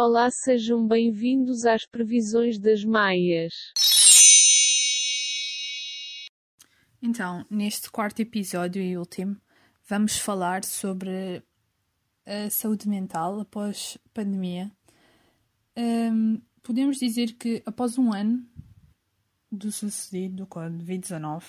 Olá, 0.00 0.30
sejam 0.30 0.86
bem-vindos 0.86 1.66
às 1.66 1.84
previsões 1.84 2.56
das 2.56 2.84
Maias. 2.84 3.72
Então, 7.02 7.44
neste 7.50 7.90
quarto 7.90 8.20
episódio 8.20 8.80
e 8.80 8.96
último, 8.96 9.36
vamos 9.88 10.16
falar 10.16 10.62
sobre 10.62 11.42
a 12.24 12.48
saúde 12.48 12.88
mental 12.88 13.40
após 13.40 13.98
pandemia. 14.14 14.70
Um, 15.76 16.40
podemos 16.62 16.98
dizer 16.98 17.32
que 17.32 17.60
após 17.66 17.98
um 17.98 18.12
ano 18.12 18.48
do 19.50 19.72
sucedido 19.72 20.36
do 20.36 20.46
Covid-19, 20.46 21.42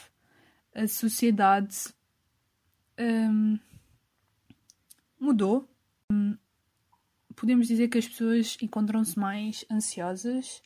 a 0.74 0.88
sociedade 0.88 1.94
um, 3.00 3.60
mudou. 5.20 5.70
Um, 6.12 6.36
podemos 7.40 7.68
dizer 7.68 7.88
que 7.88 7.98
as 7.98 8.08
pessoas 8.08 8.58
encontram-se 8.62 9.18
mais 9.18 9.64
ansiosas 9.72 10.62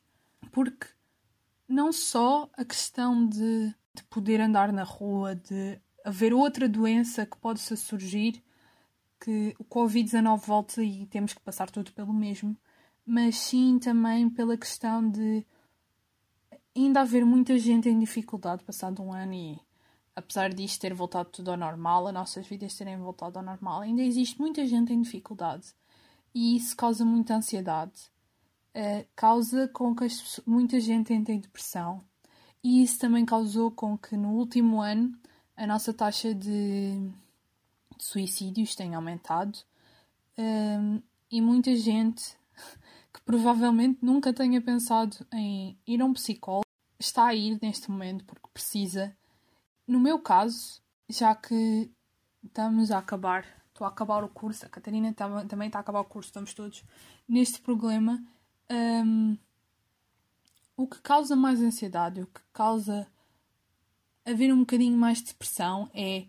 porque 0.52 0.88
não 1.68 1.94
só 1.94 2.50
a 2.58 2.66
questão 2.66 3.28
de, 3.28 3.74
de 3.94 4.04
poder 4.10 4.42
andar 4.42 4.74
na 4.74 4.84
rua, 4.84 5.36
de 5.36 5.80
haver 6.04 6.34
outra 6.34 6.68
doença 6.68 7.28
que 7.28 7.38
pode 7.38 7.60
surgir, 7.60 8.44
que 9.20 9.56
o 9.60 9.64
Covid-19 9.64 10.40
volta 10.40 10.84
e 10.84 11.06
temos 11.06 11.34
que 11.34 11.42
passar 11.42 11.70
tudo 11.70 11.94
pelo 11.94 12.12
mesmo, 12.12 12.58
mas 13.06 13.38
sim 13.38 13.78
também 13.78 14.28
pela 14.28 14.58
questão 14.58 15.08
de 15.08 15.46
ainda 16.76 17.02
haver 17.02 17.24
muita 17.24 17.58
gente 17.60 17.88
em 17.88 18.00
dificuldade 18.00 18.64
passado 18.64 19.04
um 19.04 19.14
ano 19.14 19.34
e 19.34 19.60
apesar 20.16 20.52
disto 20.52 20.82
ter 20.82 20.94
voltado 20.94 21.30
tudo 21.30 21.52
ao 21.52 21.58
normal, 21.58 22.08
as 22.08 22.14
nossas 22.14 22.48
vidas 22.48 22.76
terem 22.76 22.98
voltado 22.98 23.38
ao 23.38 23.46
normal, 23.46 23.82
ainda 23.82 24.02
existe 24.02 24.40
muita 24.40 24.66
gente 24.66 24.92
em 24.92 25.02
dificuldade 25.02 25.74
e 26.34 26.56
isso 26.56 26.76
causa 26.76 27.06
muita 27.06 27.36
ansiedade. 27.36 28.12
Uh, 28.76 29.06
causa 29.16 29.68
com 29.68 29.96
que 29.96 30.04
as, 30.06 30.42
muita 30.46 30.80
gente 30.80 31.14
entre 31.14 31.34
em 31.34 31.40
depressão. 31.40 32.04
E 32.64 32.82
isso 32.82 32.98
também 33.00 33.26
causou 33.26 33.70
com 33.70 33.98
que 33.98 34.18
no 34.18 34.30
último 34.30 34.82
ano 34.82 35.18
a 35.56 35.68
nossa 35.68 35.94
taxa 35.94 36.34
de, 36.34 36.98
de 37.98 38.04
suicídios 38.04 38.76
tenha 38.76 38.98
aumentado. 38.98 39.60
Um, 40.38 41.02
e 41.30 41.42
muita 41.42 41.76
gente 41.76 42.36
que 43.14 43.22
provavelmente 43.22 44.00
nunca 44.02 44.34
tenha 44.34 44.60
pensado 44.62 45.26
em 45.32 45.78
ir 45.86 46.02
a 46.02 46.06
um 46.06 46.14
psicólogo 46.14 46.64
está 47.00 47.28
a 47.28 47.36
ir 47.36 47.60
neste 47.62 47.92
momento 47.92 48.24
porque 48.26 48.48
precisa. 48.54 49.16
No 49.88 50.00
meu 50.00 50.20
caso, 50.20 50.82
já 51.10 51.36
que 51.36 51.92
estamos 52.44 52.92
a 52.92 53.00
acabar, 53.00 53.46
estou 53.74 53.86
a 53.86 53.90
acabar 53.90 54.24
o 54.24 54.30
curso, 54.30 54.66
a 54.66 54.70
Catarina 54.70 55.14
também 55.14 55.68
está 55.68 55.80
a 55.80 55.82
acabar 55.82 56.02
o 56.02 56.06
curso, 56.06 56.30
estamos 56.30 56.54
todos 56.54 56.84
neste 57.28 57.60
problema. 57.60 58.24
Um, 58.72 59.36
o 60.78 60.88
que 60.88 61.02
causa 61.02 61.36
mais 61.36 61.60
ansiedade, 61.60 62.22
o 62.22 62.28
que 62.28 62.42
causa 62.54 63.08
haver 64.26 64.54
um 64.54 64.60
bocadinho 64.60 64.98
mais 64.98 65.20
de 65.20 65.26
depressão 65.26 65.90
é 65.94 66.28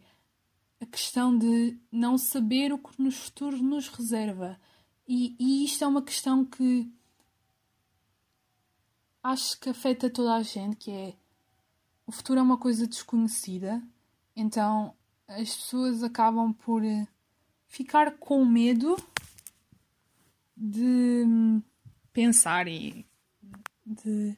a 0.81 0.87
questão 0.87 1.37
de 1.37 1.79
não 1.93 2.19
saber 2.19 2.73
o 2.73 2.79
que 2.79 3.01
nos 3.01 3.17
futuros 3.17 3.61
nos 3.61 3.89
reserva. 3.89 4.59
E, 5.07 5.37
e 5.39 5.65
isto 5.65 5.85
é 5.85 5.87
uma 5.87 6.03
questão 6.03 6.45
que 6.45 6.91
acho 9.23 9.61
que 9.61 9.69
afeta 9.69 10.11
toda 10.11 10.35
a 10.35 10.43
gente, 10.43 10.77
que 10.77 10.91
é 10.91 11.15
o 12.07 12.13
futuro 12.13 12.41
é 12.41 12.43
uma 12.43 12.59
coisa 12.59 12.87
desconhecida, 12.87 13.83
então 14.37 14.95
as 15.27 15.55
pessoas 15.55 16.03
acabam 16.03 16.53
por 16.53 16.85
eh, 16.85 17.07
ficar 17.75 18.13
com 18.19 18.45
medo 18.45 18.97
de 20.57 21.25
hum, 21.27 21.61
pensar 22.13 22.69
e 22.69 23.05
de, 23.85 24.37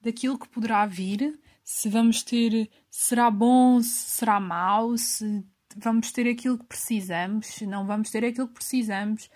daquilo 0.00 0.38
que 0.38 0.48
poderá 0.48 0.86
vir, 0.86 1.36
se 1.64 1.88
vamos 1.88 2.22
ter, 2.22 2.70
será 2.88 3.28
bom, 3.28 3.82
se 3.82 4.10
será 4.10 4.38
mau, 4.38 4.96
se 4.96 5.44
vamos 5.76 6.12
ter 6.12 6.28
aquilo 6.28 6.56
que 6.56 6.64
precisamos, 6.64 7.46
se 7.48 7.66
não 7.66 7.84
vamos 7.84 8.08
ter 8.08 8.24
aquilo 8.24 8.46
que 8.46 8.54
precisamos. 8.54 9.28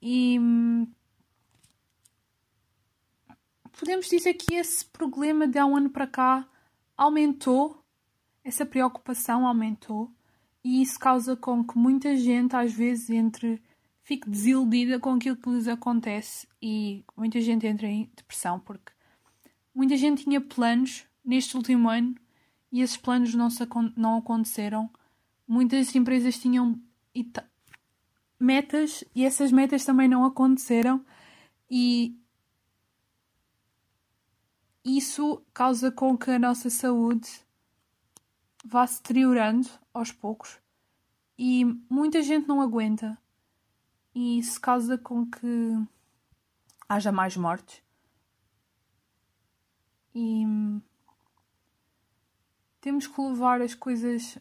E 0.00 0.38
hum, 0.38 0.86
podemos 3.72 4.08
dizer 4.08 4.34
que 4.34 4.54
esse 4.54 4.84
problema 4.84 5.48
de 5.48 5.58
há 5.58 5.66
um 5.66 5.76
ano 5.76 5.90
para 5.90 6.06
cá 6.06 6.48
aumentou, 6.96 7.84
essa 8.44 8.64
preocupação 8.64 9.44
aumentou, 9.44 10.16
e 10.64 10.82
isso 10.82 10.98
causa 10.98 11.36
com 11.36 11.64
que 11.64 11.78
muita 11.78 12.16
gente, 12.16 12.54
às 12.54 12.72
vezes, 12.72 13.10
entre 13.10 13.62
fique 14.02 14.28
desiludida 14.28 14.98
com 14.98 15.10
aquilo 15.10 15.36
que 15.36 15.50
lhes 15.50 15.68
acontece 15.68 16.48
e 16.62 17.04
muita 17.14 17.40
gente 17.42 17.66
entra 17.66 17.86
em 17.86 18.10
depressão 18.16 18.58
porque 18.58 18.90
muita 19.74 19.98
gente 19.98 20.24
tinha 20.24 20.40
planos 20.40 21.04
neste 21.22 21.54
último 21.56 21.90
ano 21.90 22.14
e 22.72 22.80
esses 22.80 22.96
planos 22.96 23.34
não, 23.34 23.50
se, 23.50 23.68
não 23.96 24.16
aconteceram. 24.16 24.90
Muitas 25.46 25.94
empresas 25.94 26.38
tinham 26.38 26.80
metas 28.40 29.04
e 29.14 29.24
essas 29.24 29.52
metas 29.52 29.84
também 29.84 30.08
não 30.08 30.24
aconteceram 30.24 31.04
e 31.70 32.16
isso 34.82 35.42
causa 35.52 35.92
com 35.92 36.16
que 36.16 36.30
a 36.30 36.38
nossa 36.38 36.70
saúde 36.70 37.28
vá 38.64 38.86
se 38.86 39.02
deteriorando 39.02 39.68
aos 39.92 40.12
poucos 40.12 40.58
e 41.36 41.64
muita 41.88 42.22
gente 42.22 42.48
não 42.48 42.60
aguenta 42.60 43.16
e 44.14 44.38
isso 44.38 44.60
causa 44.60 44.98
com 44.98 45.24
que 45.24 45.78
haja 46.88 47.12
mais 47.12 47.36
mortes 47.36 47.82
e 50.14 50.44
temos 52.80 53.06
que 53.06 53.20
levar 53.20 53.60
as 53.60 53.74
coisas 53.74 54.38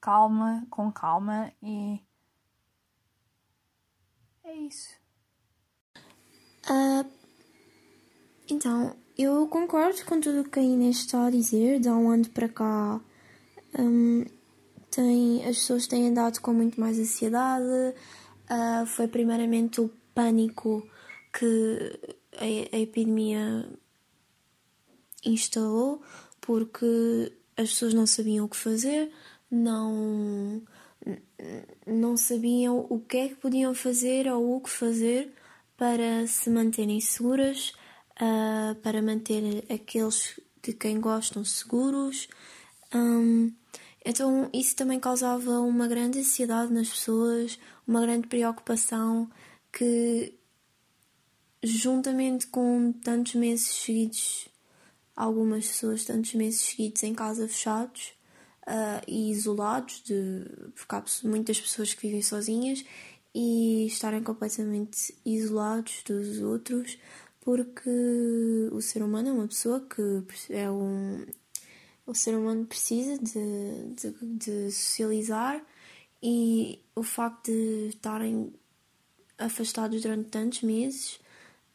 calma, 0.00 0.66
com 0.70 0.90
calma 0.90 1.52
e 1.62 2.00
é 4.46 4.54
isso. 4.54 4.94
Uh, 6.70 7.04
então, 8.48 8.96
eu 9.18 9.48
concordo 9.48 10.04
com 10.04 10.20
tudo 10.20 10.42
o 10.42 10.48
que 10.48 10.60
a 10.60 10.62
Inês 10.62 10.98
está 10.98 11.26
a 11.26 11.30
dizer. 11.30 11.80
De 11.80 11.88
há 11.88 11.96
um 11.96 12.10
ano 12.10 12.28
para 12.30 12.48
cá, 12.48 13.00
um, 13.78 14.24
tem, 14.90 15.44
as 15.44 15.56
pessoas 15.56 15.86
têm 15.86 16.08
andado 16.08 16.40
com 16.40 16.52
muito 16.52 16.80
mais 16.80 16.98
ansiedade. 16.98 17.94
Uh, 18.50 18.86
foi 18.86 19.08
primeiramente 19.08 19.80
o 19.80 19.90
pânico 20.14 20.88
que 21.32 22.16
a, 22.36 22.76
a 22.76 22.78
epidemia 22.78 23.68
instalou, 25.24 26.02
porque 26.40 27.32
as 27.56 27.70
pessoas 27.70 27.94
não 27.94 28.06
sabiam 28.06 28.44
o 28.44 28.48
que 28.48 28.56
fazer, 28.56 29.10
não, 29.50 30.62
não 31.86 32.16
sabiam 32.16 32.86
o 32.88 33.00
que 33.00 33.16
é 33.16 33.28
que 33.28 33.34
podiam 33.36 33.74
fazer 33.74 34.28
ou 34.28 34.56
o 34.56 34.60
que 34.60 34.70
fazer 34.70 35.32
para 35.76 36.26
se 36.26 36.48
manterem 36.50 37.00
seguras 37.00 37.74
uh, 38.20 38.74
para 38.76 39.02
manter 39.02 39.64
aqueles 39.72 40.40
de 40.62 40.72
quem 40.72 41.00
gostam 41.00 41.44
seguros. 41.44 42.28
Um, 42.94 43.52
então, 44.04 44.48
isso 44.52 44.76
também 44.76 45.00
causava 45.00 45.60
uma 45.60 45.88
grande 45.88 46.20
ansiedade 46.20 46.72
nas 46.72 46.88
pessoas, 46.88 47.58
uma 47.86 48.00
grande 48.00 48.28
preocupação 48.28 49.28
que, 49.72 50.34
juntamente 51.62 52.46
com 52.46 52.92
tantos 52.92 53.34
meses 53.34 53.66
seguidos, 53.66 54.48
algumas 55.14 55.66
pessoas, 55.66 56.04
tantos 56.04 56.34
meses 56.34 56.60
seguidos 56.60 57.02
em 57.02 57.14
casa 57.14 57.48
fechados 57.48 58.12
uh, 58.66 59.02
e 59.08 59.30
isolados, 59.30 60.02
de, 60.04 60.44
porque 60.74 60.94
há 60.94 61.04
muitas 61.24 61.60
pessoas 61.60 61.94
que 61.94 62.06
vivem 62.06 62.22
sozinhas 62.22 62.84
e 63.34 63.86
estarem 63.86 64.22
completamente 64.22 65.14
isolados 65.24 66.02
dos 66.06 66.40
outros, 66.40 66.98
porque 67.40 67.90
o 68.72 68.80
ser 68.80 69.02
humano 69.02 69.28
é 69.28 69.32
uma 69.32 69.48
pessoa 69.48 69.80
que 69.80 70.22
é 70.50 70.70
um. 70.70 71.24
O 72.06 72.14
ser 72.14 72.36
humano 72.36 72.64
precisa 72.66 73.18
de, 73.18 73.94
de, 73.94 74.36
de 74.36 74.70
socializar 74.70 75.62
e 76.22 76.80
o 76.94 77.02
facto 77.02 77.50
de 77.50 77.88
estarem 77.88 78.52
afastados 79.38 80.00
durante 80.02 80.30
tantos 80.30 80.62
meses 80.62 81.20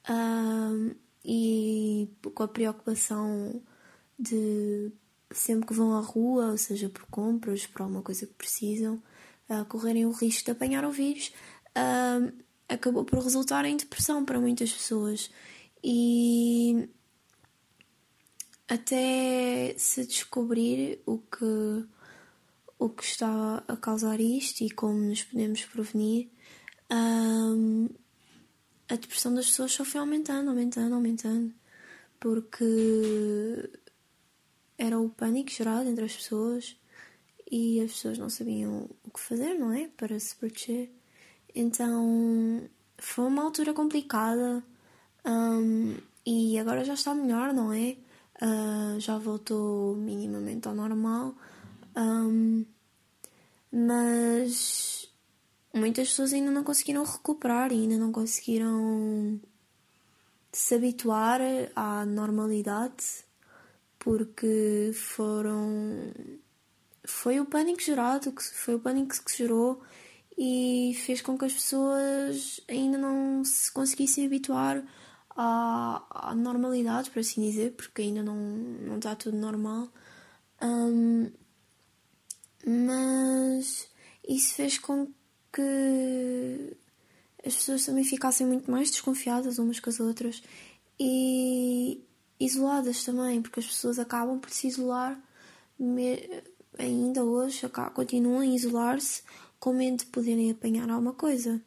um, 0.09 0.95
e 1.23 2.09
com 2.33 2.43
a 2.43 2.47
preocupação 2.47 3.61
de 4.17 4.91
sempre 5.31 5.67
que 5.67 5.73
vão 5.73 5.95
à 5.95 6.01
rua, 6.01 6.51
ou 6.51 6.57
seja 6.57 6.89
por 6.89 7.05
compras, 7.07 7.67
por 7.67 7.83
alguma 7.83 8.01
coisa 8.01 8.25
que 8.25 8.33
precisam, 8.33 9.01
uh, 9.49 9.65
correrem 9.65 10.05
o 10.05 10.11
risco 10.11 10.45
de 10.45 10.51
apanhar 10.51 10.83
o 10.85 10.91
vírus, 10.91 11.31
acabou 12.67 13.05
por 13.05 13.19
resultar 13.19 13.65
em 13.65 13.77
depressão 13.77 14.25
para 14.25 14.39
muitas 14.39 14.71
pessoas. 14.71 15.29
E 15.83 16.89
até 18.71 19.75
se 19.77 20.05
descobrir 20.05 21.01
o 21.05 21.17
que, 21.17 21.85
o 22.79 22.87
que 22.87 23.03
está 23.03 23.61
a 23.67 23.75
causar 23.75 24.21
isto 24.21 24.61
e 24.61 24.69
como 24.69 24.97
nos 24.97 25.23
podemos 25.23 25.65
prevenir, 25.65 26.29
um, 26.89 27.89
a 28.87 28.95
depressão 28.95 29.33
das 29.33 29.47
pessoas 29.47 29.73
só 29.73 29.83
foi 29.83 29.99
aumentando, 29.99 30.49
aumentando, 30.49 30.95
aumentando. 30.95 31.53
Porque 32.17 32.63
era 34.77 34.97
o 34.97 35.09
pânico 35.09 35.51
gerado 35.51 35.89
entre 35.89 36.05
as 36.05 36.15
pessoas 36.15 36.77
e 37.51 37.81
as 37.81 37.91
pessoas 37.91 38.17
não 38.17 38.29
sabiam 38.29 38.89
o 39.03 39.11
que 39.11 39.19
fazer, 39.19 39.53
não 39.55 39.73
é? 39.73 39.89
Para 39.97 40.17
se 40.17 40.33
proteger. 40.37 40.89
Então 41.53 42.69
foi 42.97 43.25
uma 43.25 43.43
altura 43.43 43.73
complicada 43.73 44.63
um, 45.25 45.97
e 46.25 46.57
agora 46.57 46.85
já 46.85 46.93
está 46.93 47.13
melhor, 47.13 47.53
não 47.53 47.73
é? 47.73 47.97
Uh, 48.41 48.99
já 48.99 49.17
voltou 49.17 49.95
minimamente 49.95 50.67
ao 50.67 50.73
normal. 50.73 51.35
Um, 51.95 52.65
mas 53.71 55.09
muitas 55.73 56.09
pessoas 56.09 56.33
ainda 56.33 56.51
não 56.51 56.63
conseguiram 56.63 57.03
recuperar 57.03 57.71
ainda 57.71 57.97
não 57.97 58.11
conseguiram 58.11 59.39
se 60.51 60.75
habituar 60.75 61.39
à 61.75 62.05
normalidade 62.05 63.25
porque 63.97 64.91
foram 64.93 66.11
foi 67.05 67.39
o 67.39 67.45
pânico 67.45 67.81
gerado 67.81 68.31
que 68.31 68.43
foi 68.43 68.75
o 68.75 68.79
pânico 68.79 69.09
que 69.09 69.31
se 69.31 69.37
gerou 69.37 69.81
e 70.37 70.93
fez 71.05 71.21
com 71.21 71.37
que 71.37 71.45
as 71.45 71.53
pessoas 71.53 72.61
ainda 72.67 72.97
não 72.97 73.43
se 73.45 73.71
conseguissem 73.71 74.25
habituar 74.25 74.83
à, 75.35 76.29
à 76.29 76.35
normalidade, 76.35 77.09
por 77.09 77.19
assim 77.19 77.41
dizer, 77.41 77.73
porque 77.73 78.01
ainda 78.01 78.23
não, 78.23 78.35
não 78.35 78.97
está 78.97 79.15
tudo 79.15 79.37
normal. 79.37 79.87
Um, 80.61 81.31
mas 82.65 83.87
isso 84.27 84.53
fez 84.53 84.77
com 84.77 85.07
que 85.51 86.77
as 87.45 87.55
pessoas 87.55 87.85
também 87.85 88.03
ficassem 88.03 88.45
muito 88.45 88.69
mais 88.69 88.91
desconfiadas 88.91 89.57
umas 89.57 89.79
com 89.79 89.89
as 89.89 89.99
outras 89.99 90.43
e 90.99 92.03
isoladas 92.39 93.03
também, 93.03 93.41
porque 93.41 93.59
as 93.59 93.67
pessoas 93.67 93.97
acabam 93.99 94.39
por 94.39 94.49
se 94.51 94.67
isolar 94.67 95.19
ainda 96.77 97.23
hoje, 97.23 97.67
continuam 97.93 98.39
a 98.39 98.45
isolar-se 98.45 99.23
com 99.59 99.73
medo 99.73 99.97
de 99.97 100.05
poderem 100.05 100.51
apanhar 100.51 100.89
alguma 100.89 101.13
coisa. 101.13 101.61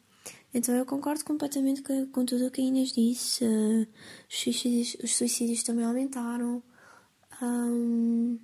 Então 0.55 0.73
eu 0.73 0.85
concordo 0.85 1.25
completamente 1.25 1.81
com, 1.81 2.07
com 2.07 2.25
tudo 2.25 2.47
o 2.47 2.49
que 2.49 2.61
a 2.61 2.63
Inês 2.63 2.93
disse. 2.93 3.43
Uh, 3.43 3.85
os, 4.29 4.39
suicídios, 4.39 4.95
os, 5.03 5.13
suicídios, 5.13 5.63
também 5.63 5.83
aumentaram. 5.83 6.63
Um, 7.41 8.39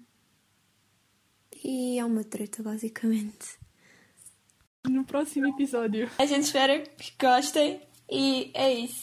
e 1.63 1.97
é 1.97 2.03
uma 2.03 2.25
treta, 2.25 2.61
basicamente. 2.61 3.57
No 4.89 5.05
próximo 5.05 5.47
episódio. 5.47 6.11
A 6.17 6.25
gente 6.25 6.43
espera 6.43 6.79
que 6.81 7.13
gostem 7.17 7.81
e 8.09 8.51
é 8.53 8.73
isso. 8.73 8.99